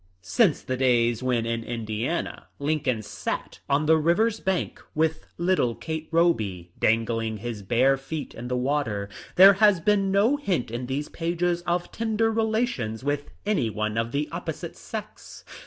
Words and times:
Since 0.23 0.63
the 0.63 0.77
days 0.77 1.21
when 1.21 1.45
in 1.45 1.63
Indiana 1.63 2.47
Lincoln 2.57 3.03
sat 3.03 3.59
on 3.69 3.85
the 3.85 3.97
river's 3.99 4.39
bank 4.39 4.81
with 4.95 5.27
little 5.37 5.75
Kate 5.75 6.07
Roby, 6.09 6.71
dangling 6.79 7.37
his 7.37 7.61
bare 7.61 7.97
feet 7.97 8.33
in 8.33 8.47
the 8.47 8.57
water, 8.57 9.09
there 9.35 9.53
has 9.53 9.79
been 9.79 10.11
no 10.11 10.37
hint 10.37 10.71
in 10.71 10.87
these 10.87 11.07
pages 11.09 11.61
of 11.67 11.91
tender 11.91 12.31
relations 12.31 13.03
with 13.03 13.29
any 13.45 13.69
one 13.69 13.95
of 13.95 14.11
the 14.11 14.27
opposite 14.31 14.75
sex. 14.75 15.45